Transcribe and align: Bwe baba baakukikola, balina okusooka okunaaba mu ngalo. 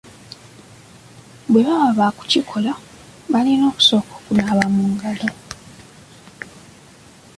Bwe 1.51 1.61
baba 1.67 1.89
baakukikola, 1.97 2.71
balina 3.31 3.63
okusooka 3.71 4.11
okunaaba 4.17 4.65
mu 4.75 4.83
ngalo. 4.93 5.29